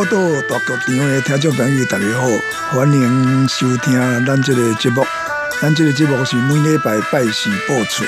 [0.00, 0.18] 报道
[0.48, 2.26] 大剧场的听众朋友，大家好，
[2.70, 5.06] 欢迎收听咱这个节目。
[5.60, 8.02] 咱这个节目是每礼拜拜四播出。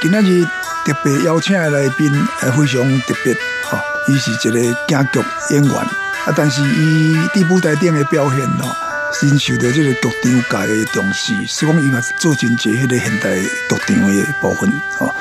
[0.00, 0.42] 今仔日
[0.86, 5.20] 特别邀请的来宾，还非常特别，吼，伊是一个京剧
[5.50, 8.74] 演员，啊，但是伊伫舞台顶的表现，哦，
[9.12, 15.14] 深受到这个剧场界的重视，所以讲伊嘛做真济迄个现代剧场的部分，吼。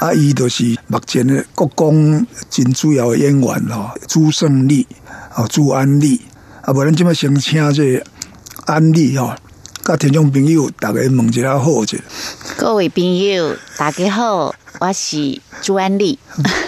[0.00, 4.86] 啊，伊就是目前的国光真主要的演员，吼，朱胜利。
[5.36, 6.18] 哦，朱安利，
[6.62, 8.02] 啊，无咱即摆先请这
[8.64, 9.34] 安利吼，
[9.84, 11.98] 甲听众朋友大家问一下好者。
[12.56, 16.18] 各位朋友，大家好，我是朱安利。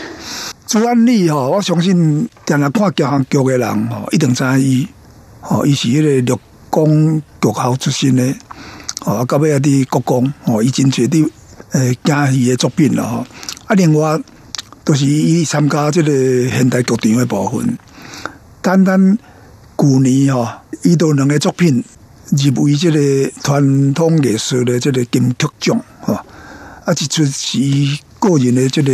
[0.69, 4.89] 朱安利吼，我相信定来看京剧的人吼，一定知影伊。
[5.41, 6.87] 吼，伊是迄个六光
[7.41, 8.34] 剧校出身的，
[9.06, 11.27] 哦，到尾啊伫国光，哦，伊真侪伫
[11.73, 13.27] 诶京戏的作品啦吼。
[13.67, 14.19] 啊，另外
[14.84, 16.11] 都是伊参加即个
[16.48, 17.78] 现代剧场的部分。
[18.61, 19.19] 单单
[19.78, 20.48] 去年吼，
[20.83, 21.83] 伊都两个作品
[22.31, 27.59] 入围即个传统艺术的这个金曲奖吼，啊，一出是
[28.19, 28.93] 个人的这个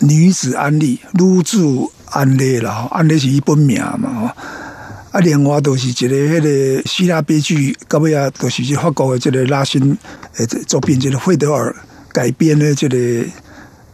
[0.00, 1.58] 女子安利，女子
[2.06, 4.26] 安利啦，安利是伊本名嘛吼，
[5.10, 9.98] 啊，另外都是一个迄个希腊悲剧，到尾啊，都是法国的这个拉辛
[10.36, 11.74] 诶作品，这个费德尔
[12.18, 12.96] 改编的这个。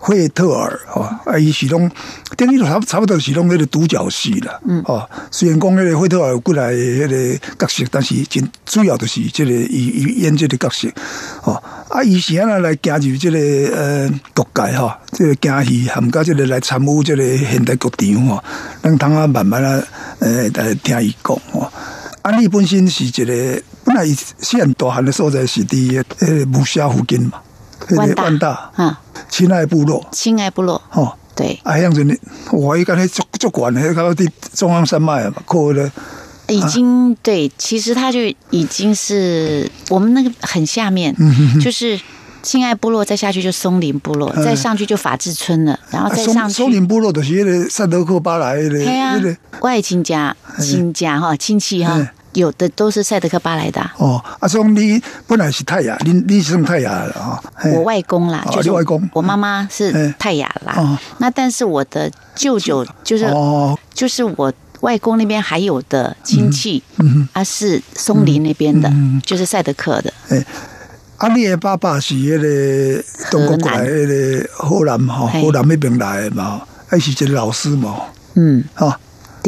[0.07, 1.91] 惠特尔哦，啊，伊是拢
[2.37, 10.87] 等于差差不多是拢迄个独角戏啦，哦，虽然讲迄个惠特尔有过来迄个角色，但是真主要就是这个伊伊演这个角色，
[11.45, 11.55] 哦，
[11.89, 13.39] 啊，伊是安那来加入这个
[13.75, 18.45] 呃各界吼，这个京戏含加这个来参与这个现代剧场吼，
[18.83, 19.83] 咱通啊慢慢啊，
[20.19, 21.73] 呃，来听伊讲哦，
[22.21, 24.07] 啊，你本身是一个本来
[24.39, 27.41] 现大汉的所在是伫诶木下附近嘛。
[27.91, 28.95] 万大，嗯，
[29.29, 32.15] 亲爱部落，亲爱部落，哦，对，啊，样子呢，
[32.51, 34.25] 我一刚才做做管的，搞到
[34.55, 35.91] 中央山脉嘛，过了，
[36.49, 41.15] 已经对，其实他就已经是我们那个很下面，
[41.63, 42.01] 就是
[42.43, 49.21] 亲爱部落，再下去就松林部落，再上去就法治村了，然后再上去松林部落的是那个赛德克巴莱的，对啊，
[49.61, 52.11] 外亲家亲家哈亲戚哈。
[52.35, 54.23] 有的都是赛德克巴莱的哦。
[54.41, 57.43] 阿松，你本来是泰雅，你你是泰雅的啊？
[57.73, 59.09] 我外公啦，就是外公。
[59.13, 60.99] 我妈妈是泰雅啦。
[61.19, 63.27] 那但是我的舅舅就是
[63.93, 66.83] 就是我外公那边还有的亲戚，
[67.33, 68.93] 他是松林那边的，
[69.25, 70.13] 就是赛德克的。
[70.29, 70.45] 哎，
[71.19, 77.97] 阿你的爸爸是那个中国来的河南哈，河南那边来的嘛，还是一个老师嘛？
[78.35, 78.99] 嗯，啊。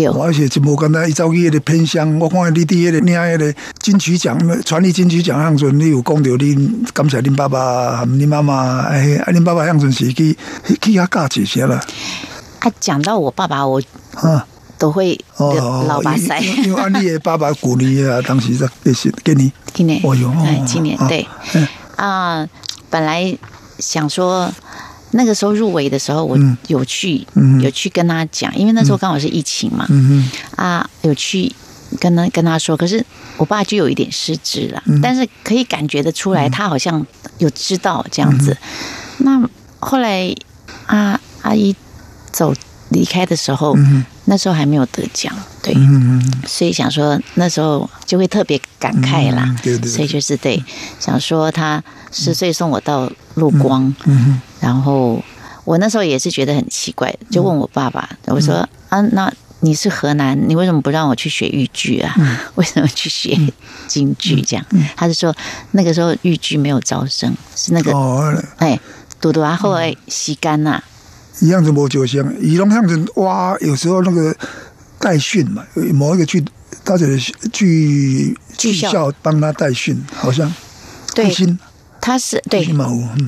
[0.04, 10.36] 而且就无简单，伊走去迄个偏乡，我看你伫迄个领迄个金曲奖、传历金曲奖向阵，你有讲到你感谢恁爸爸、恁妈妈，哎，啊，恁爸爸向阵是去
[10.82, 11.76] 去遐教这些了。
[12.60, 13.80] 啊，讲到我爸爸，我
[14.16, 14.46] 啊
[14.76, 16.40] 都会老把塞。
[16.40, 20.30] 因为安利的爸爸鼓励啊，当时在给是给你，今年，哦哟，
[20.66, 21.26] 今年对
[21.96, 22.46] 啊，
[22.90, 23.34] 本来
[23.78, 24.52] 想说。
[25.16, 26.38] 那个时候入围的时候，我
[26.68, 27.26] 有去
[27.60, 29.86] 有去跟他讲，因为那时候刚好是疫情嘛，
[30.56, 31.50] 啊，有去
[31.98, 32.76] 跟他跟他说。
[32.76, 33.04] 可是
[33.36, 37.04] 我爸就有一点失智了，但是可以感觉得出来，他好像
[37.38, 38.56] 有知道这样子。
[39.18, 39.42] 那
[39.80, 40.34] 后来
[40.86, 41.74] 啊阿姨
[42.30, 42.54] 走
[42.90, 43.74] 离开的时候，
[44.26, 45.32] 那时候还没有得奖，
[45.62, 45.74] 对，
[46.46, 49.56] 所以想说那时候就会特别感慨啦，
[49.88, 50.62] 所以就是对
[51.00, 51.82] 想说他
[52.12, 53.94] 十岁送我到陆光。
[54.60, 55.22] 然后
[55.64, 62.14] 我那时候也是觉得很奇怪，就问我爸爸，我说啊，那你是河南，你为什么不让我去学豫剧啊？
[62.56, 63.38] 为什么去学
[63.86, 64.40] 京剧？
[64.42, 65.34] 这样，他就说
[65.70, 67.92] 那个时候豫剧没有招生，是那个
[68.58, 68.78] 哎，
[69.20, 70.82] 嘟嘟啊，后来吸干呐，
[71.40, 74.34] 一样子没招生，一样样子哇，有时候那个
[74.98, 76.44] 代训嘛，某一个去，
[76.84, 77.06] 大家
[77.52, 80.52] 剧剧校帮他代训，好像
[81.14, 81.30] 对，
[82.00, 82.64] 他是对，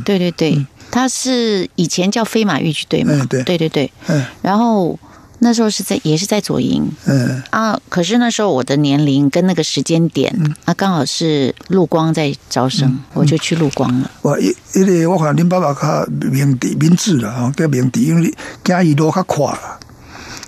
[0.05, 0.67] 对对对。
[0.91, 3.27] 他是以前叫飞马豫剧队嘛？
[3.29, 3.93] 对对对对。
[4.07, 4.25] 嗯。
[4.41, 4.99] 然后
[5.41, 6.91] 那时候是在也是在左营。
[7.07, 7.43] 嗯。
[7.51, 14.11] 啊，可是那时候我的年龄跟那个时间点，啊，刚好是陆光在招生，我就去陆光了。
[14.23, 19.79] 我一一个我看恁爸爸较明地明智了哈，叫明地，因为惊伊路较快了。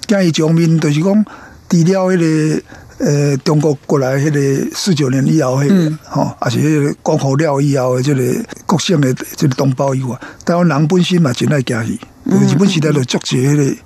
[0.07, 1.25] 惊伊上面就是讲，
[1.69, 2.63] 除了迄个
[2.99, 8.21] 呃中国过来迄个四九年以后迄个吼，也是迄个光复了以后的即个
[8.67, 13.77] 国省的即个同胞以外，台湾人本身嘛真爱惊戏，日本时代就足济迄个。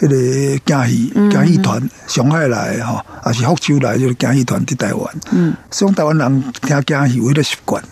[0.00, 5.14] 迄个惊戏惊戏团，上海来吼，也是福州来，就是惊戏团伫台湾。
[5.32, 7.82] 嗯，所以台湾人听惊戏有迄个习惯。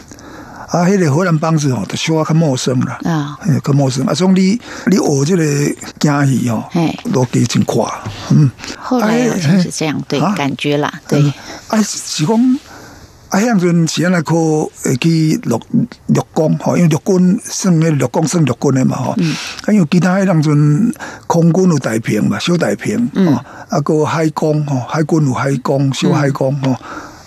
[0.69, 2.99] 啊，迄个荷兰梆子吼，就稍微较陌生啦。
[3.05, 4.05] 啊，较陌生。
[4.05, 5.45] 啊，所以你你学即个
[6.01, 6.65] 惊戏吼，
[7.13, 7.85] 都几真快。
[8.31, 11.33] 嗯，后来好像是这样，对，感觉啦，对。
[11.69, 12.59] 啊，是讲。
[13.29, 14.35] 啊，迄阵时来考
[14.83, 15.61] 会去陆
[16.07, 19.15] 陆工吼，因为陆军算迄陆工算陆军的嘛吼。
[19.19, 19.35] 嗯。
[19.67, 20.95] 啊，因为其他迄阵
[21.37, 23.11] 空军有大平嘛，小大平。
[23.15, 23.37] 嗯。
[23.69, 26.73] 啊，个海工吼，海军有海工，小海工吼。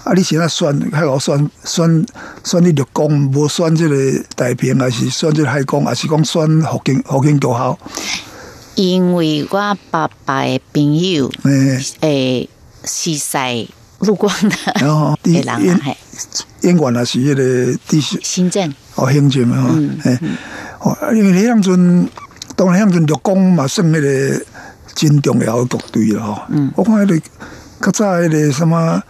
[0.04, 2.06] 啊，你现在选，还好选选
[2.44, 3.96] 选你陆工，无选这个
[4.36, 7.78] 大平，还是选这个海工，还是讲选福建福建高校？
[8.76, 11.32] 因为我爸爸的朋友，
[12.02, 12.50] 诶，
[12.84, 13.68] 是在。
[14.00, 15.44] 陆光的，然后第一
[16.62, 20.18] 烟管啊是迄个地新政哦，行政嘛，哎，
[20.80, 22.08] 哦，因为那样阵，
[22.60, 24.46] 当然那样阵陆工嘛算迄个
[24.94, 26.42] 真重要的部队了吼。
[26.50, 27.22] 嗯，我看迄个
[27.80, 29.02] 较早迄个什么。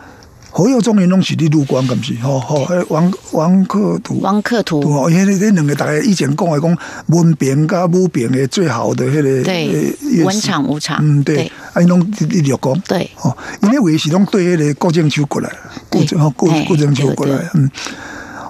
[0.52, 2.16] 好有种人拢是伫陆光，敢是？
[2.16, 15.50] 吼吼，王王克图，王克图，因为那两个大家以前讲的讲文凭甲武凭的最好的迄个，对，文场武场，嗯，对，啊，拢伫陆光，对，哦，因为为是拢对迄个郭靖秋过来，
[15.92, 17.70] 对，郭郭靖秋过来，嗯，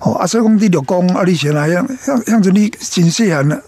[0.01, 3.61] 哦，啊，所以讲伫陆光，啊，你先来样样样子，你真细汉啊，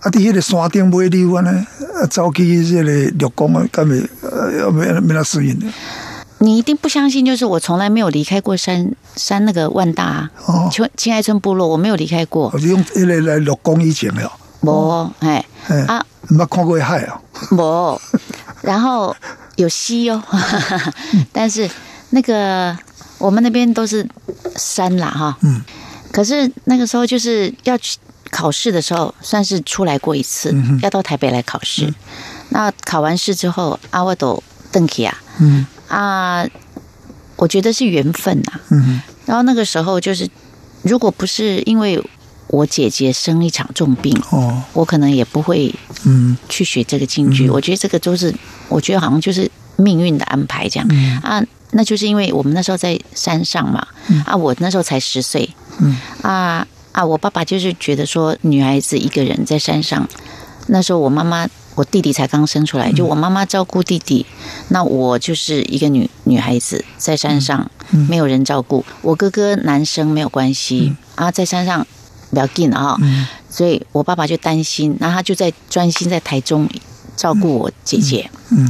[0.00, 5.66] 啊，伫迄个山顶买礼物呢，啊，走去迄个陆光啊，干咪呃，没没那适应的。
[6.38, 10.30] 你一定不相信，就是我从来没有离开过山山那个万大
[10.70, 12.48] 青青爱村部落，我没有离开过。
[12.54, 14.32] 我就用一来来六公以前了。
[14.60, 15.44] 无，哎，
[15.88, 17.20] 啊，没看过海啊。
[17.50, 18.00] 无，
[18.62, 19.14] 然后
[19.56, 20.22] 有溪哦，
[21.32, 21.68] 但是
[22.10, 22.76] 那个
[23.18, 24.06] 我们那边都是
[24.54, 25.36] 山啦，哈。
[25.42, 25.60] 嗯。
[26.12, 27.98] 可是那个时候就是要去
[28.30, 31.92] 考试的时候，算是出来过一次，要到台北来考试。
[32.50, 35.16] 那考完试之后，阿沃斗邓启啊。
[35.38, 35.66] 嗯。
[35.88, 36.46] 啊，
[37.36, 38.52] 我觉得是缘分呐。
[38.70, 40.28] 嗯，然后那个时候就是，
[40.82, 42.02] 如果不是因为
[42.48, 45.74] 我姐姐生一场重病，哦，我可能也不会
[46.04, 47.48] 嗯去学这个京剧。
[47.48, 48.34] 我觉得这个都是，
[48.68, 50.86] 我觉得好像就是命运的安排这样。
[51.22, 53.86] 啊，那就是因为我们那时候在山上嘛。
[54.26, 55.48] 啊，我那时候才十岁。
[55.78, 55.96] 嗯。
[56.22, 60.08] 啊啊，我爸爸就是觉得说，女孩子一个人在山上，
[60.68, 61.48] 那时候我妈妈。
[61.74, 64.26] 我弟弟才刚生出来，就我妈妈照顾弟弟，
[64.70, 67.70] 那我就是一个女女孩子在山上，
[68.08, 68.84] 没有人照顾。
[69.00, 71.86] 我哥哥男生没有关系啊，在山上
[72.30, 72.98] 比较近啊，
[73.48, 76.68] 所以我爸爸就担心，那他就在专心在台中
[77.16, 78.28] 照顾我姐姐。
[78.50, 78.68] 嗯，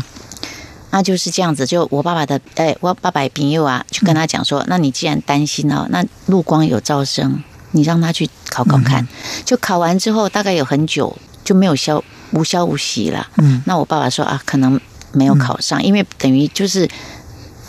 [0.91, 7.43] 那就是这样子，就我爸爸的哎，我爸爸朋友啊，就跟他讲说，那你既然担心哦，那陆光有招生，
[7.73, 9.07] 你让他去考考看。
[9.45, 12.03] 就考完之后，大概有很久就没有消。
[12.33, 13.27] 无消无息了。
[13.39, 14.79] 嗯，那我爸爸说啊，可能
[15.13, 16.87] 没有考上，因为等于就是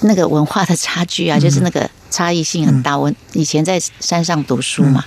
[0.02, 2.98] 那个文化的差距啊，就是那个差异性很大。
[2.98, 5.06] 我以前在山上读书嘛，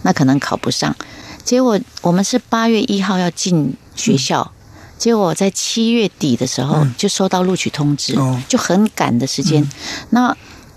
[0.00, 0.96] 那可能考不上。
[1.44, 4.50] 结果我们是八月一号要进学校，
[4.96, 8.16] 结果在七月底的时候就收到录取通知，
[8.48, 9.62] 就很赶的时间。
[10.08, 10.34] 那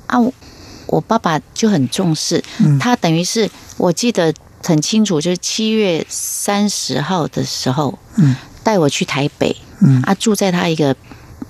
[0.08, 0.20] 啊，
[0.90, 2.44] 我爸爸就很重视，
[2.80, 4.34] 他等于是我记得。
[4.62, 10.94] 很清楚，就是七月三十号的时候，嗯，带我去台北，嗯，啊，住在他一个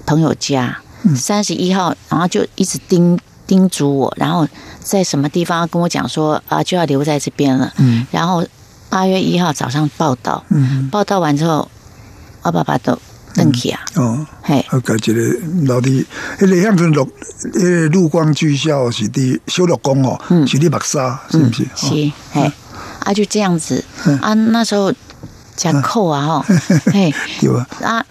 [0.05, 0.77] 朋友家，
[1.15, 4.48] 三十一号，然后就一直叮叮嘱我，然后
[4.79, 8.46] 在什么地方跟我讲说啊，就要留在这边了，嗯，然后
[8.91, 11.67] 八月一号早上报道，嗯，报道完之后，
[12.43, 12.96] 我爸爸都
[13.39, 15.13] 登去啊，哦，嘿，我感觉
[15.65, 16.05] 老弟，
[16.39, 17.10] 那个样子陆，
[17.53, 21.63] 那陆光剧校是的修乐工哦，嗯，是的白沙，是不是？
[21.75, 22.51] 是，嘿。
[23.00, 23.84] 啊，就这样子。
[24.22, 24.93] 啊，那时候
[25.55, 26.46] 讲扣啊，哈，
[26.91, 28.05] 嘿， 有啊，啊，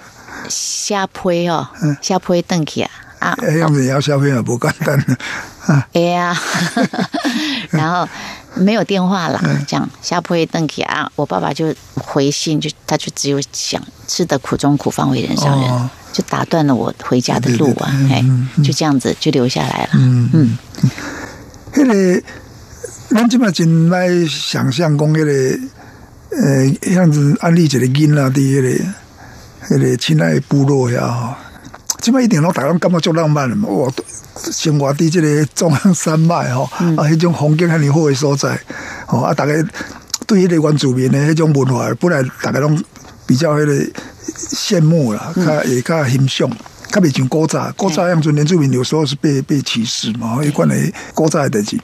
[0.48, 1.68] 下胚哦，
[2.00, 4.98] 下胚登起啊，啊，样子要下胚也不简单。
[5.68, 6.34] 啊，哎呀，
[7.70, 8.08] 然后
[8.58, 18.24] 没有电话了，讲下胚登起啊，我爸爸就回信，就他就只有想吃得苦中苦，方为人上人，就打断了我回家的路啊，哎，
[18.62, 20.58] 就这样子就留下来了，嗯嗯，
[21.74, 22.22] 那个。
[23.10, 25.58] 咱即摆真来想象讲迄个，
[26.36, 28.84] 呃，样子安利一个囡仔伫迄个，
[29.66, 31.34] 迄个亲爱部落遐吼，
[32.00, 33.92] 即摆一定拢大拢感觉足浪漫的嘛，哇！
[34.52, 36.62] 生活伫即个中央山脉吼，
[36.96, 38.58] 啊，迄种风景遐尼好诶所在，
[39.06, 39.52] 吼啊，大家
[40.26, 42.80] 对迄个原住民诶迄种文化，本来大家拢
[43.26, 44.00] 比较迄个
[44.36, 46.48] 羡慕啦，较也较欣赏。
[46.88, 51.78] 较特别像古早，古早样子原住民有时候是被被歧视嘛，一款诶古早的代志。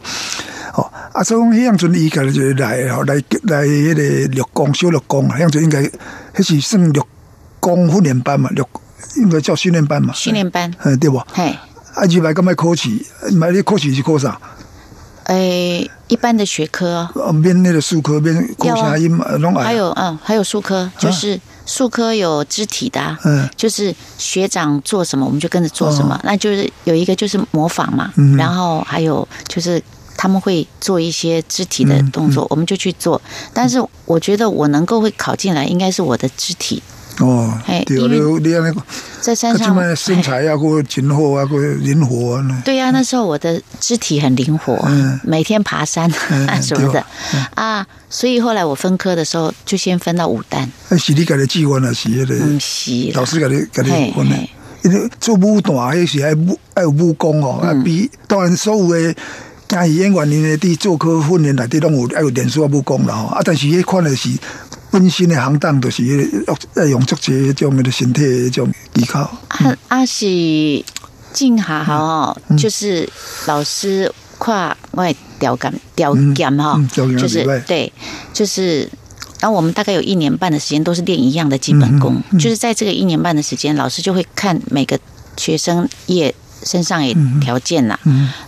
[0.74, 5.82] 哦，啊，所以讲迄样阵伊家就来吼来来迄个六工修六工啊，样子应该
[6.36, 7.06] 迄是算六
[7.60, 8.66] 工训练班嘛，六
[9.16, 11.18] 应该叫训练班嘛，训练班，嗯，对不？
[11.32, 11.56] 嘿，
[11.94, 12.88] 啊，入来咁咪考试，
[13.32, 14.38] 买你考试是考啥？
[15.24, 29.82] 诶，一般的学科，啊，免那个数科，免考啥音嘛，拢还有嗯，还有数科，就是数科有肢体的，嗯，就是学长做什么我们就跟着做什么，那就是有一个就是模仿嘛，然后还有就是。
[30.16, 33.20] 他们会做一些肢体的动作，我们就去做。
[33.52, 36.80] 但是我觉得我能够会考进来，应该是我的肢体。
[37.20, 38.74] 哦，哎，因为
[39.20, 42.62] 在山上身材要过紧活啊，个灵活啊。
[42.64, 44.76] 对呀，那时候我的肢体很灵活，
[45.22, 46.10] 每天爬山
[46.48, 47.04] 啊 什么的
[47.54, 47.86] 啊。
[48.10, 50.68] 所以后来我分科的时候，就先分到武丹。
[50.88, 52.34] 那是你家的计划呢是那个？
[52.34, 54.36] 嗯，是老师家的家的分的。
[54.82, 59.14] 因为做武段还是爱武爱有武功哦，啊，比当然所有的。
[59.66, 64.28] 嘉义演员呢，伫做科训练内底拢有爱有练术啊武功啦吼，啊，但是迄款的是
[64.94, 66.04] 本身的行当，就是
[66.76, 69.22] 要用足这种的身体迄种技巧。
[69.48, 70.24] 啊啊是
[71.32, 73.08] 静下吼，就是
[73.46, 74.08] 老师
[74.38, 77.92] 跨外调感调感哈，就是对，
[78.32, 78.88] 就是
[79.40, 84.96] 然后我们大概有一年半的时间都是练一样的基本功，就是在这个一年半的时间，老师就会看每个
[85.36, 86.32] 学生也。
[86.64, 87.98] 身上也条件啦，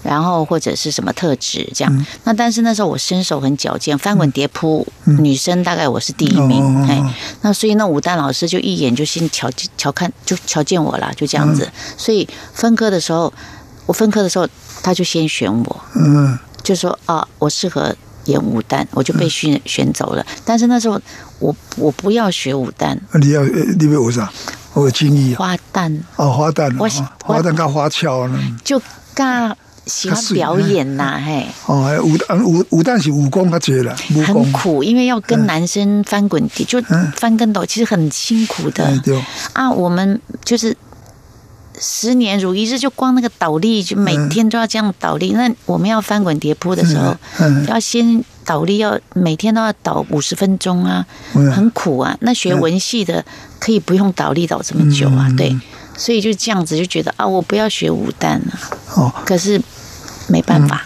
[0.03, 2.07] 然后或者是什么特质这样。
[2.25, 6.87] 那但是那时候我身手很矫健，翻滚叠扑，女生大概我是第一名。
[6.89, 7.03] 哎，
[7.43, 11.69] 那所以那武丹老师就一眼就先瞧瞧看，就瞧见我了，就这样子。
[11.97, 13.33] 所以分科的时候，
[13.87, 14.49] 我分科的时候，
[14.83, 17.95] 他就先选我，嗯，就说啊，我适合
[18.25, 20.27] 演武旦，我就被选选走了。
[20.45, 21.01] 但是那时候
[21.39, 24.33] 我我不要学武旦，你要你为啥？
[24.77, 26.87] 我经意花旦哦，花旦，我
[27.25, 28.79] 花旦跟花俏呢，就
[29.15, 29.57] 噶
[29.87, 31.47] 喜欢表演呐，嘿。
[31.65, 32.13] 哦，武
[32.45, 36.79] 武武旦是武功他接了，很苦，因为要跟男生翻滚地，就
[37.17, 39.01] 翻跟斗，其实很辛苦的。
[39.01, 39.19] 对
[39.55, 40.77] 啊，我们就是
[41.81, 45.33] 十年如一日，就光那个倒立，就每天都要这样倒立。
[45.33, 47.17] 那我们要翻滚叠扑的时候，
[47.69, 48.23] 要先。
[48.47, 52.17] 倒立要每天都要倒五十分钟啊，很苦啊。
[52.21, 53.25] 那学文系的
[53.59, 55.55] 可以不用倒立倒这么久啊，对。
[55.99, 58.59] 所以就这样子就觉得啊，我不要学武旦了。
[58.95, 59.61] 哦，可是
[60.29, 60.85] 没办法。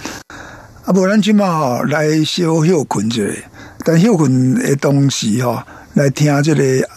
[0.84, 3.30] 啊，不然起码来修休困者，
[3.84, 6.88] 但休困的东西哈，来听这个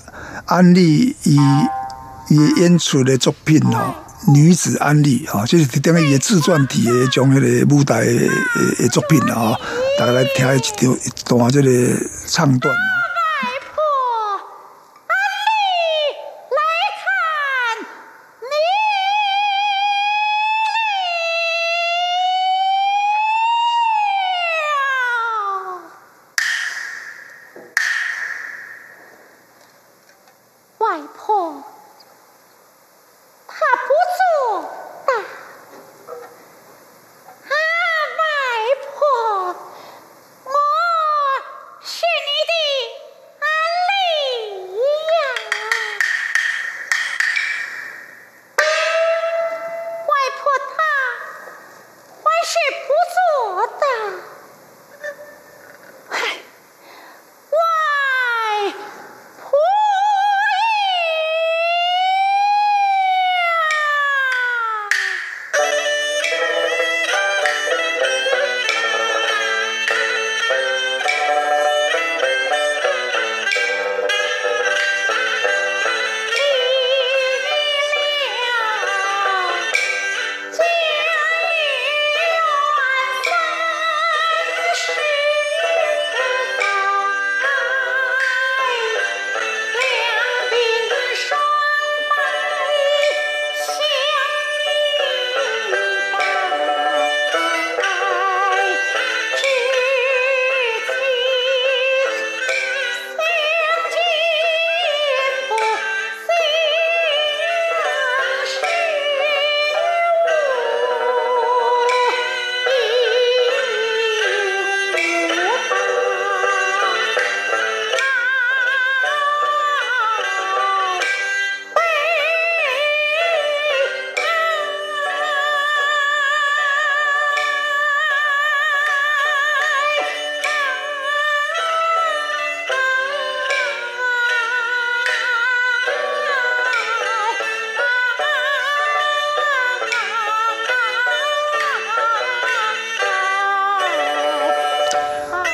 [0.45, 1.37] 安利以
[2.29, 3.95] 以演出的作品哈。
[4.27, 9.57] 女子安利啊，就是等于伊自传体的种迄个舞台的作品啊，
[9.99, 11.69] 大家来听一条段这个
[12.27, 12.73] 唱段。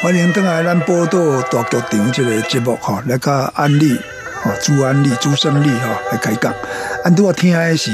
[0.02, 3.94] 欢迎登来咱报道大剧场这个节目哈，来个安利
[4.46, 6.54] 哦，朱安利、朱胜利哈来开讲。
[7.04, 7.92] 安拄我听的是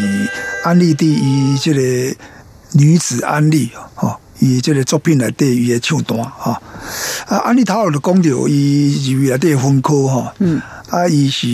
[0.64, 2.16] 安利第一这个
[2.74, 6.62] 女子安利哈，伊这个作品内底伊的唱段哈。
[7.26, 11.48] 啊，安利头就讲到伊入内底分科哈，嗯，啊，伊是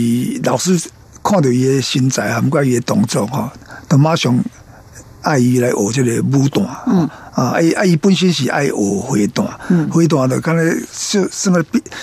[0.43, 0.77] 老师
[1.23, 3.53] 看到伊的身材，含过伊的动作哈，
[3.87, 4.37] 都马上。
[5.23, 7.07] 爱伊来学这个舞段，嗯
[7.41, 11.59] 啊，爱爱伊本身是爱学花旦，嗯，花旦的，刚才是什么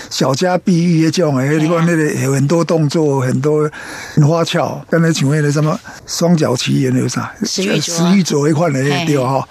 [0.09, 3.69] 小家碧玉的种诶，你看那个有很多动作，很多
[4.15, 4.83] 很花俏。
[4.89, 7.31] 刚才请问的什么双脚奇缘有啥？
[7.43, 9.47] 石玉石玉镯一款的对哈。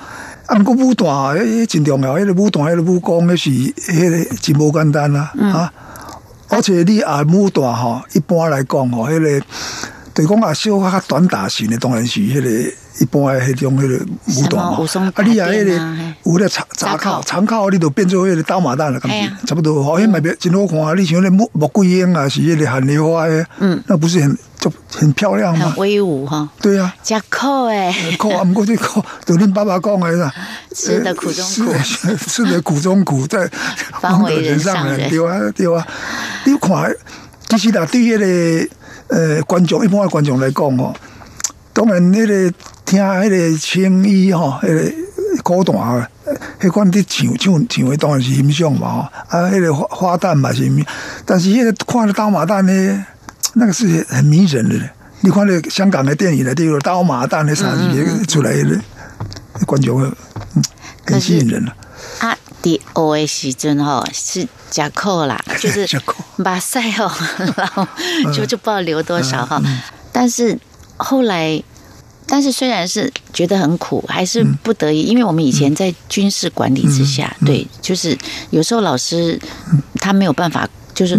[0.46, 5.72] 啊，个舞段诶真重要，迄个舞段，迄个武功，那是迄个真无简单啊啊！
[6.48, 9.46] 而且你啊舞段哈，一般来讲吼，迄个
[10.18, 12.72] 对讲啊，小较短打型的当然是迄个。
[13.00, 14.72] 一般诶，迄种迄个舞段嘛，
[15.14, 19.84] 啊，你啊，迄个有咧长长靠长靠，你都变做迄个刀马旦了，感觉差不多。
[19.84, 25.72] 好像卖别真好看啊，你像那木木桂英啊，是迄个韩流花诶，嗯，那不是很就很漂亮吗？
[25.76, 26.50] 威武哈。
[26.60, 30.34] 对啊，加扣诶，扣啊，不过这扣，就恁爸爸讲诶啦，
[30.74, 31.72] 吃的苦中苦，
[32.26, 33.48] 吃的苦中苦，在
[34.00, 35.86] 方为人上人，对啊，对啊。
[36.44, 36.92] 你看，
[37.48, 38.68] 其实啦，对迄个
[39.08, 40.94] 呃观众，一般的观众来讲哦，
[41.72, 42.54] 当然迄个。
[42.88, 46.08] 听迄个青衣吼，迄个歌段啊，
[46.58, 50.66] 迄款的唱唱唱的当然是欣赏嘛吼，啊，迄个花花旦嘛是，
[51.26, 53.06] 但是迄个看了刀马旦呢，
[53.56, 54.74] 那个是很迷人的。
[55.20, 58.80] 你看那香港的电影呢，都有刀马旦的啥子出来的，
[59.66, 60.10] 观众会
[61.04, 61.76] 很吸引人了。
[62.20, 65.86] 啊，第二的时阵吼是加扣啦，就是
[66.38, 67.12] 马赛哦，
[67.56, 67.86] 然后
[68.32, 69.62] 就就不知道留多少哈，
[70.10, 70.58] 但是
[70.96, 71.62] 后来。
[72.30, 78.14] 但是虽然是觉得很苦，还是不得已，因为我们以前在军事管理之下，对，就是
[78.50, 79.40] 有时候老师
[79.94, 81.18] 他没有办法，就是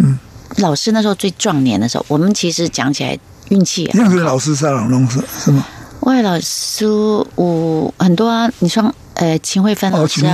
[0.57, 3.17] 老师那时候最壮年的时候，我们其实讲起来
[3.49, 3.89] 运气。
[3.95, 5.65] 那个老师是老龙是是吗？
[6.01, 6.85] 外老师
[7.33, 8.93] 我很多啊，你说。
[9.19, 10.33] 呃，秦慧芬老师啊，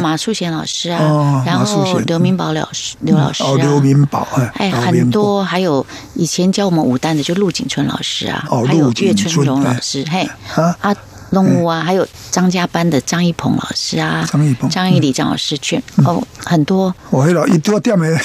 [0.00, 10.28] 马淑贤老师啊，然后刘明宝老师，刘老师啊，刘明宝哎，很多，还有以前教我们武旦的，就陆景春老师啊，还有岳春荣老师，嘿。
[10.54, 10.94] 啊。
[11.32, 16.94] 龙武啊，还有张家班的张一鹏老师啊，张一鹏、张一礼张老师，全哦很多。
[17.10, 18.20] 我迄个一多点的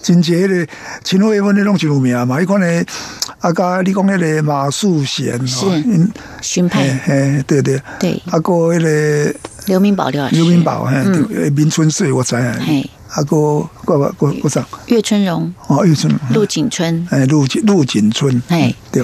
[0.00, 0.66] 真节的，
[1.02, 2.40] 秦惠芬那种就有名嘛。
[2.40, 2.84] 伊讲呢，
[3.40, 5.66] 啊加你讲那个马树贤是
[6.40, 8.22] 荀派，哎对对对。
[8.30, 9.34] 啊个那个
[9.66, 12.56] 刘明宝刘老师，刘明宝嘿，明春岁我知啊。
[12.60, 14.64] 嘿，啊个个个个啥？
[14.86, 19.02] 岳春荣哦，岳春陆景春哎，陆景陆景春哎对。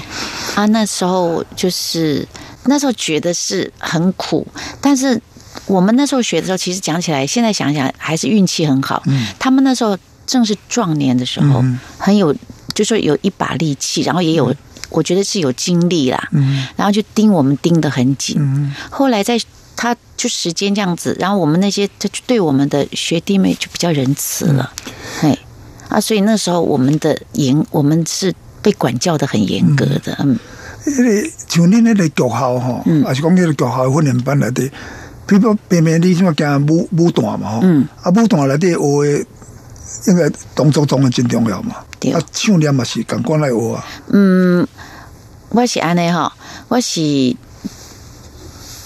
[0.54, 2.28] 啊那时候就是。
[2.64, 4.46] 那时候觉得是很苦，
[4.80, 5.20] 但是
[5.66, 9.02] 我们那时候学的时候，其实讲起来，现在想想还是运气很好。
[9.06, 9.96] 嗯，他们那时候
[10.26, 11.64] 正是壮年的时候，
[11.98, 12.34] 很有，
[12.74, 14.54] 就说有一把力气，然后也有，
[14.90, 16.28] 我觉得是有精力啦。
[16.32, 18.36] 嗯，然后就盯我们盯得很紧。
[18.38, 19.40] 嗯，后来在
[19.74, 24.72] 他就时间这样子，然后我们那些就对我们的学弟妹就比较仁慈了。
[25.22, 25.36] 哎，
[25.88, 30.16] 啊，所以那时候我们的严，我们是被管教的很严格的。
[30.20, 30.38] 嗯。
[30.84, 34.70] 迄个像恁迄个剧校吼，也是讲迄个剧校训练班内底，
[35.26, 37.60] 比如平平你怎么讲武武段嘛吼，
[38.02, 39.26] 啊武段内底学的
[40.06, 41.74] 应该动作中的真重要嘛，
[42.14, 43.84] 啊唱念嘛是感官来学啊。
[44.08, 44.66] 嗯，
[45.50, 46.32] 我是安尼哈，
[46.68, 47.36] 我是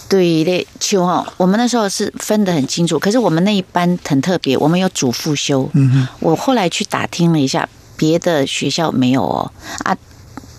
[0.09, 5.69] 对的，秋哈，我们那时候是分得很清楚，可是我们那一班很特别，我们有主副修。
[5.73, 9.51] 嗯哼，我后来去打听了一下，别的学校没有哦
[9.85, 9.97] 啊。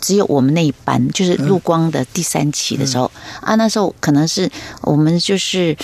[0.06, 4.48] 只有我们那一班，就是陆光的第三期的时候啊，那时候可能是
[4.82, 5.76] 我们就是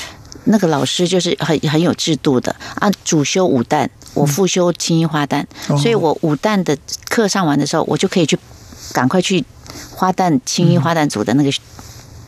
[0.44, 6.78] 那个老师就是很很有制度的啊，主修五旦，我副修青衣花旦，所以我五旦的
[7.10, 8.38] 课上完的时候，我就可以去
[8.94, 9.44] 赶快去
[9.90, 11.52] 花旦青衣花旦组的那个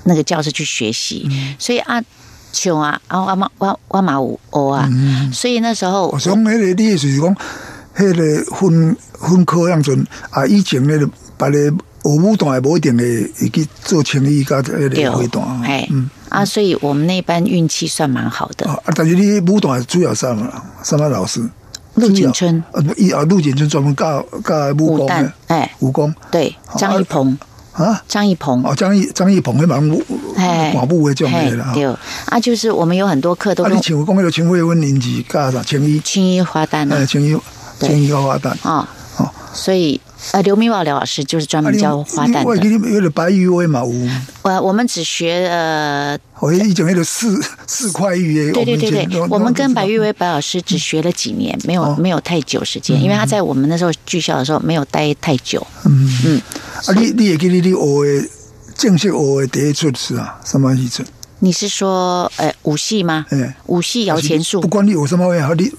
[0.06, 1.30] 那个教室去学习，
[1.60, 2.02] 所以啊，
[2.52, 4.90] 穷啊，啊，阿妈我我马五哦啊，
[5.32, 7.36] 所以那时候我想那个你是讲，
[7.98, 9.96] 那个分分科样子
[10.32, 11.08] 啊，以前那个。
[11.44, 11.70] 把咧
[12.04, 18.66] 武武段也无一定会会去做青衣甲迄个会段，哎，嗯啊，所以我们那班运气算蛮好的。
[18.70, 20.50] 啊，但是你武段主要什么？
[20.84, 21.42] 什么老师？
[21.96, 27.38] 陆景春啊，一啊，陆景春专门教教武功的，哎，武功对，张一鹏
[27.74, 30.02] 啊，张一鹏哦，张一张一鹏，那蛮武
[30.38, 31.72] 哎，马步会种的啦。
[31.74, 31.86] 对
[32.28, 33.66] 啊，就是我们有很多课都。
[33.66, 35.62] 啊，你请武功那个秦惠文年纪教啥？
[35.62, 37.38] 青衣青衣花旦啊，青衣
[37.80, 38.88] 青衣花旦啊。
[39.54, 40.00] 哦，所以
[40.32, 42.56] 呃，刘明宝刘老师就是专门教花旦的。
[42.90, 43.94] 有点白玉威嘛，有。
[44.42, 55.66] 呃，我们只学呃，我以前那个四四块玉对对对对，我们跟白玉威白老师只学了几年，没有没有太久时间，因为他在我们那时候剧校的时候没有待太久。
[55.86, 56.42] 嗯嗯，
[56.86, 58.30] 啊，你你也给你你学的
[58.76, 61.04] 正式学的第一出是啊，什么意思？
[61.40, 63.26] 你是说呃武戏吗？
[63.32, 64.62] 嗯，武戏摇钱树。
[64.62, 65.72] 不管你有什么好你。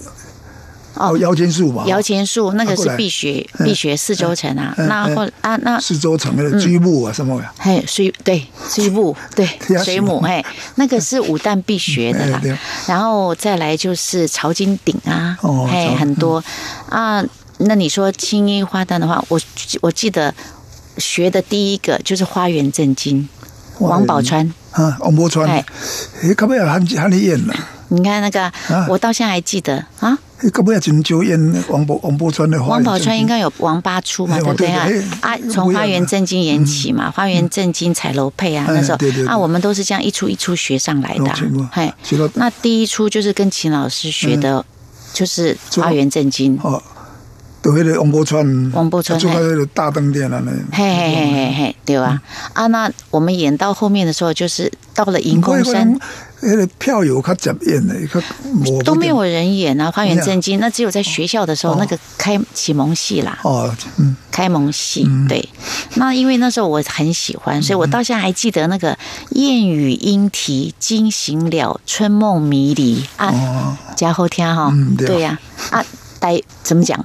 [0.95, 7.53] 哦，摇钱树吧，摇钱树那个是必学必学四周城啊，那或啊那四周城的追木啊什么呀？
[7.59, 9.47] 嘿，水对追木对
[9.85, 10.45] 水母嘿，
[10.77, 12.41] 那个是武旦必学的啦。
[12.87, 15.37] 然后再来就是朝金鼎啊，
[15.71, 16.43] 嘿很多。
[16.89, 17.25] 啊。
[17.59, 19.41] 那你说青衣花旦的话，我
[19.81, 20.35] 我记得
[20.99, 23.29] 学的第一个就是花园正经，
[23.79, 24.51] 王宝钏。
[24.73, 25.47] 啊，王宝钏。
[25.47, 25.65] 哎，
[26.37, 27.55] 可不要喊喊你演了。
[27.88, 28.53] 你看那个，
[28.88, 30.18] 我到现在还记得啊。
[30.53, 32.70] 可不要真就演王宝王宝钏的话。
[32.70, 34.87] 王宝钏应该有王八出嘛，对不对啊？
[35.20, 41.33] 啊，从花园正经演起嘛，花园正经彩楼配啊，那时候啊，我们都是这样一出一出学上来的。
[41.73, 41.90] 嘿，
[42.35, 44.62] 那第一出就是跟秦老师学的，
[45.14, 46.59] 就是花园正经。
[47.64, 50.53] 都迄个王宝钏，王宝钏，就那个大灯店了呢。
[50.70, 52.20] 嘿嘿嘿嘿嘿，对吧？
[52.53, 55.98] 啊，那我们演到后面的时候，就是到了银空山，
[56.40, 57.94] 那个票友他怎么演的？
[58.07, 58.20] 他
[58.85, 59.90] 都没有人演啊。
[59.90, 63.38] 花园正经，那只有在学校的时候那个开启蒙戏啦。
[63.44, 65.48] 哦，嗯，开蒙戏对。
[65.94, 68.98] 那因为那时候我很喜欢，所以我到现在还记得那个
[69.31, 73.79] 燕语莺啼惊醒了，春梦迷离啊。
[73.96, 75.38] 加后天哈，对呀
[75.70, 75.83] 啊，
[76.20, 77.03] 待怎么讲？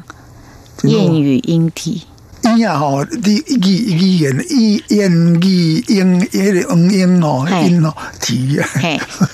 [0.83, 2.03] 燕语莺啼，
[2.43, 5.11] 莺啊吼，你语语言语言
[5.41, 8.67] 语莺，迄个嗯莺哦，莺哦，啼啊，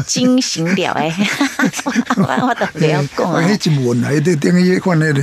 [0.08, 1.14] 惊醒了诶，
[2.18, 3.42] 我 我都不要讲啊。
[3.48, 5.14] 迄一文啊，迄个等于个迄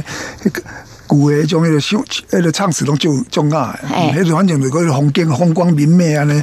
[0.50, 0.62] 个
[1.06, 6.42] 古诶种迄个唱迄个唱词拢就种啊，迄个反正就嗰个风景风光明媚啊呢。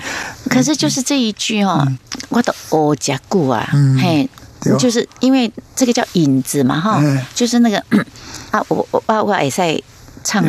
[0.50, 1.88] 可是就是这一句哦，
[2.30, 3.70] 我都哦加古啊，
[4.02, 4.30] 嘿。
[4.78, 7.02] 就是因为这个叫影子嘛，哈，
[7.34, 7.78] 就是那个
[8.52, 9.82] 啊，我我我我也在
[10.24, 10.44] 唱，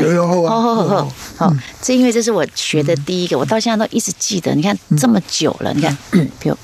[0.48, 4.54] 好好好好好，这因为这是我学的第一个，我到现在都一直记得。
[4.54, 5.96] 你看这么久了，你看，
[6.40, 6.56] 比如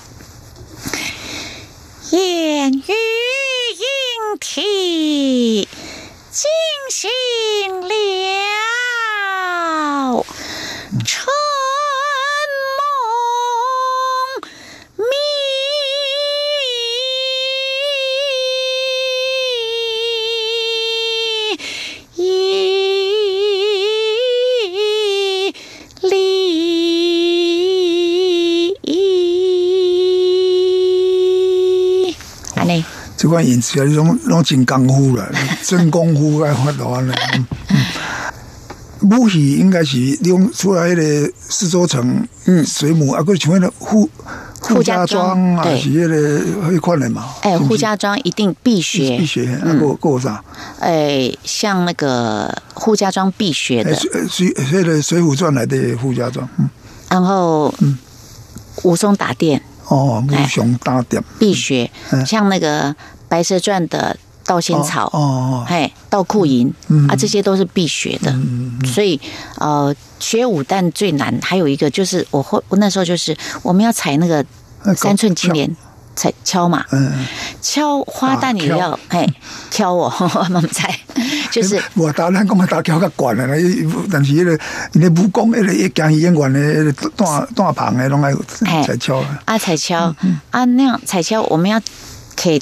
[2.10, 2.92] 烟雨
[3.72, 5.68] 莺啼
[6.30, 6.48] 惊
[6.90, 7.08] 醒
[7.80, 7.95] 了。
[33.26, 35.28] 这款演词啊，拢拢真功夫了，
[35.60, 37.12] 真功夫来发话呢。
[39.00, 44.08] 武戏应该是用出来的四周城、嗯，水母啊，个像那个护
[44.60, 47.24] 护家庄啊，是迄个迄款的嘛。
[47.42, 49.60] 哎，护家庄一定必学，必学。
[49.64, 50.44] 那个个啥？
[50.78, 53.92] 哎，像那个富家庄必学的，
[54.30, 56.48] 水水个《水浒传》来的富家庄。
[56.58, 56.70] 嗯，
[57.10, 57.98] 然后嗯，
[58.84, 59.60] 武松打店。
[59.88, 61.88] 哦，武松打店必学，
[62.26, 62.90] 像那个
[63.28, 66.72] 《白蛇传》的盗仙草，哦，嘿，盗库银
[67.08, 68.34] 啊，这些都是必学的。
[68.84, 69.20] 所以，
[69.58, 74.44] 呃，学武旦最难，还有一个就是我会，我那时候就是我们要踩那个
[74.94, 75.76] 三寸金莲。
[76.18, 76.82] 才敲嘛，
[77.60, 79.28] 敲花旦也要 哎
[79.70, 80.88] 敲我，我们猜
[81.50, 83.46] 就是我打咱讲打敲较惯了，
[84.10, 84.58] 但是那个
[84.94, 88.32] 那武功那个一讲演员的那个大大旁的拢爱
[88.82, 90.10] 才敲啊才敲。
[90.50, 91.78] 啊那样才敲，我们要
[92.34, 92.58] 可以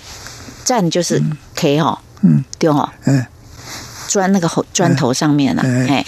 [0.65, 1.23] 站就是
[1.55, 2.45] K 哈，嗯。
[2.59, 3.25] 对哈，嗯。
[4.07, 6.05] 砖那个砖头上面了，哎，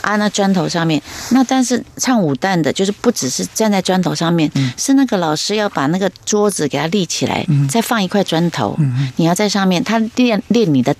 [0.00, 8.76] 啊，那砖头上面，那但是唱武旦的，就是不只是站在砖头上面，是那个老师要把那个桌子给它立起来，再放一块砖头，
[9.16, 10.96] 你要在上面，他练练你的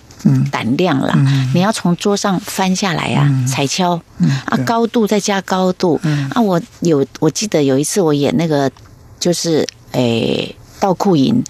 [0.52, 1.12] 胆量了，
[1.54, 4.00] 你要从桌上翻下来呀，踩敲，
[4.44, 5.98] 啊，高度再加高度，
[6.34, 8.70] 啊，我有我记得有一次我演那个
[9.18, 11.42] 就是诶倒库银，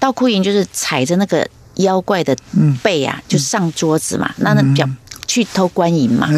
[0.00, 1.46] 倒库银就是踩着那个。
[1.76, 2.36] 妖怪的
[2.82, 4.86] 背啊，就上桌子嘛，那那表
[5.26, 6.28] 去偷官银嘛。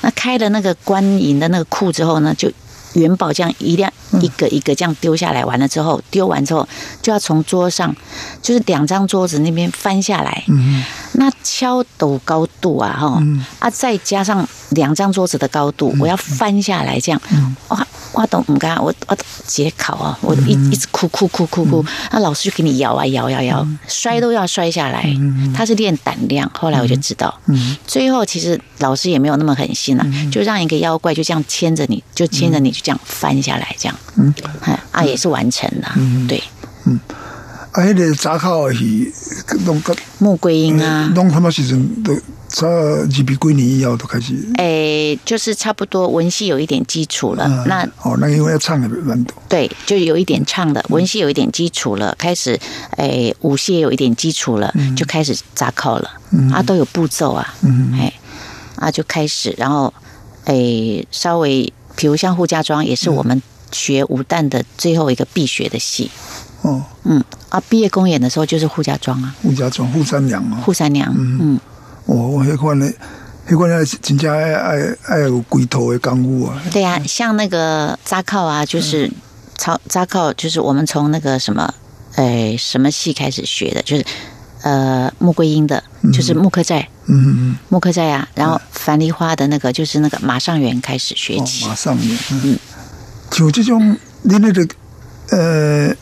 [0.00, 2.50] 那开了那个官银的那个库之后呢，就
[2.94, 6.66] 元宝这样一辆一个一个这样丢下来，完了之后丢完之后，
[7.00, 7.94] 就要从桌上，
[8.42, 10.42] 就是两张桌子那边翻下来。
[10.48, 13.22] 嗯，那敲斗高度啊，哈
[13.60, 17.20] 啊，再加上两张桌子的高度，我要翻下来这样。
[17.68, 19.16] 哇，我都唔敢，我我
[19.46, 25.04] 解考啊，我一一直哭哭哭哭哭，那老师就给你摇啊摇摇摇，摔都要摔下来。
[25.54, 27.32] 他是练胆量，后来我就知道，
[27.86, 33.96] 最后其实老师也没有那么狠心啊，就让一个妖怪就这样牵着你，就牵着你就这样翻下来，这样，
[34.92, 35.92] 啊也是完成了，
[36.28, 36.42] 对，
[36.86, 36.98] 嗯，
[37.78, 38.84] 啊，那个扎考是
[39.64, 42.16] 弄个穆桂英啊，弄他妈时阵都。
[42.50, 47.46] 差二比几年以后都开始，诶，就是差不多文戏有一点基础了。
[47.68, 52.58] 那哦，那因为要唱的蛮多，对，就有一点唱的文戏有一点基础了，开始
[52.96, 56.10] 诶，武戏也有一点基础了，就开始扎靠了。
[56.30, 58.10] 嗯啊，都有步骤啊，嗯哎，
[58.76, 59.92] 啊，就开始，然后
[60.46, 66.10] 诶，稍微，比如像扈家庄，也是我们学武旦的最后一个必学的戏。
[66.62, 71.58] 哦，嗯，啊，毕业公演的时候就是护家庄啊，护家庄，护三娘啊，护三娘，嗯。
[72.06, 72.94] 哦，迄款咧，
[73.46, 76.58] 迄款咧，真正爱爱爱有龟头的功夫啊！
[76.72, 79.10] 对啊，像那个扎靠啊，就是
[79.56, 81.72] 操扎靠，就是我们从那个什么，
[82.16, 84.04] 诶，什么戏开始学的，就是
[84.62, 92.58] 呃，穆桂英的，就是穆克寨，嗯嗯，穆克寨啊，然后樊梨花的那个，就是那个马上元开始学起，马上元，嗯，
[93.30, 94.66] 就这种，你那个
[95.30, 95.94] 呃，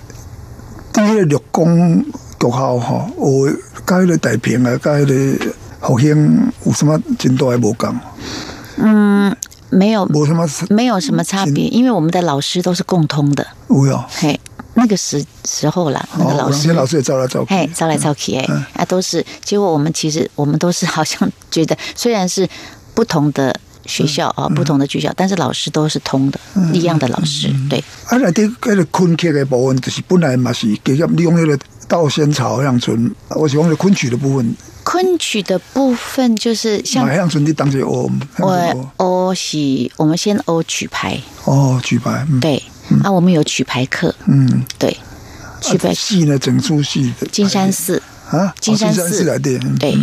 [0.97, 2.03] 第一个六宫
[2.41, 3.49] 学校哈，我
[3.87, 5.07] 加迄个大平啊，加迄
[5.39, 5.55] 个。
[5.79, 6.09] 好像
[6.65, 8.01] 有什么真多还无讲？
[8.79, 9.37] 嗯，
[9.71, 13.47] 没有，没什么，没有什么差别，因为我们的老师都是共通的。
[13.69, 14.41] 有哟，嘿，
[14.75, 19.25] 那个时时候啦，那个老师，老师也招来招去，嘿，招来招去，哎，啊，都是。
[19.45, 22.49] 结果我们其实我们都是好像觉得，虽然是
[22.95, 23.55] 不同的
[23.87, 26.41] 学校啊，不同的学校，但是老师都是通的，
[26.73, 27.53] 一样的老师。
[27.71, 27.79] 对。
[28.07, 34.55] 啊，那啲嗰个昆曲的部分，就是本来嘛是给利用那个稻仙草乡村，我喜欢的昆曲的部分。
[34.85, 39.59] 昆曲的部分就是像马向村的当时哦，我哦是，
[39.97, 41.21] 我们先哦曲牌。
[41.45, 42.63] 哦曲牌对
[43.03, 44.65] 啊，我们有曲牌课嗯。
[44.79, 44.97] 对
[45.61, 48.55] 曲牌戏呢整出戏金山寺啊？
[48.61, 49.93] 金山寺来的对。
[49.93, 49.99] 啊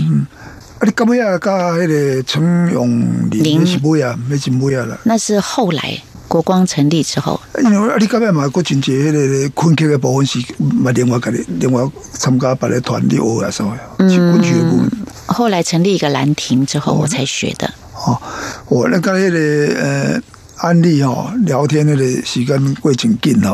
[0.86, 5.98] 你干嘛要加那个陈永林是不呀没进不呀了那是后来。
[6.26, 14.90] 国光成立之后，因为啊，你刚才嘛，国真节迄个昆曲的部分是嘛，另外个另外参加别的团体学啊，所以昆曲的部分。
[15.28, 17.72] 后来成立一个兰亭之后，我才学的。
[17.94, 18.20] 哦，
[18.68, 20.22] 我那个迄个呃
[20.58, 23.52] 案例哦，聊天那个时间过真紧哦。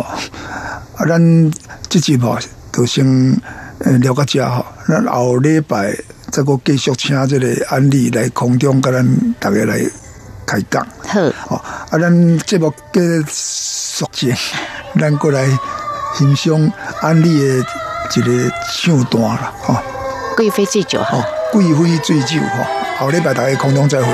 [0.96, 1.52] 啊，咱
[1.90, 2.40] 这集嘛，
[2.72, 3.06] 就先
[3.80, 4.66] 呃聊个家哈。
[4.88, 5.94] 那后礼拜
[6.32, 9.80] 再个继续请这个安利来空中跟咱大家来。
[10.50, 11.62] 开讲好哦，
[11.92, 14.36] 啊，咱节目继续前，
[15.00, 15.46] 咱过来
[16.16, 17.60] 欣赏安利的
[18.16, 19.84] 一个唱段啦，哈。
[20.36, 24.08] 贵妃醉酒哈，贵妃醉酒哈，后礼拜大家空中再会。